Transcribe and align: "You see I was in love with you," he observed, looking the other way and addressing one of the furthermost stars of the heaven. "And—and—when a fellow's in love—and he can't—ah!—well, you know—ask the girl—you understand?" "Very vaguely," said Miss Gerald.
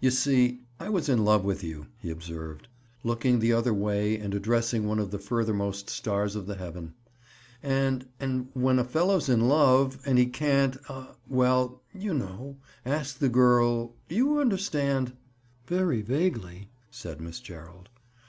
"You 0.00 0.12
see 0.12 0.60
I 0.78 0.88
was 0.88 1.08
in 1.08 1.24
love 1.24 1.44
with 1.44 1.64
you," 1.64 1.88
he 1.98 2.08
observed, 2.08 2.68
looking 3.02 3.40
the 3.40 3.52
other 3.52 3.74
way 3.74 4.16
and 4.16 4.32
addressing 4.32 4.86
one 4.86 5.00
of 5.00 5.10
the 5.10 5.18
furthermost 5.18 5.90
stars 5.90 6.36
of 6.36 6.46
the 6.46 6.54
heaven. 6.54 6.94
"And—and—when 7.60 8.78
a 8.78 8.84
fellow's 8.84 9.28
in 9.28 9.48
love—and 9.48 10.16
he 10.16 10.26
can't—ah!—well, 10.26 11.82
you 11.92 12.14
know—ask 12.14 13.18
the 13.18 13.28
girl—you 13.28 14.38
understand?" 14.38 15.16
"Very 15.66 16.02
vaguely," 16.02 16.70
said 16.92 17.20
Miss 17.20 17.40
Gerald. 17.40 17.88